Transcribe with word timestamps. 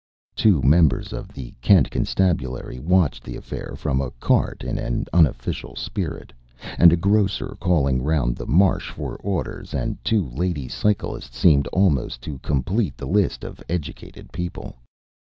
Two 0.35 0.63
members 0.63 1.13
of 1.13 1.27
the 1.27 1.53
Kent 1.61 1.91
constabulary 1.91 2.79
watched 2.79 3.23
the 3.23 3.35
affair 3.35 3.75
from 3.77 4.01
a 4.01 4.09
cart 4.19 4.63
in 4.63 4.79
an 4.79 5.05
unofficial 5.13 5.75
spirit, 5.75 6.33
and 6.79 6.91
a 6.91 6.95
grocer 6.95 7.55
calling 7.59 8.01
round 8.01 8.35
the 8.35 8.47
Marsh 8.47 8.89
for 8.89 9.15
orders 9.17 9.75
and 9.75 10.03
two 10.03 10.27
lady 10.29 10.67
cyclists 10.67 11.37
seem 11.37 11.65
almost 11.71 12.19
to 12.23 12.39
complete 12.39 12.97
the 12.97 13.05
list 13.05 13.43
of 13.43 13.61
educated 13.69 14.31
people. 14.33 14.75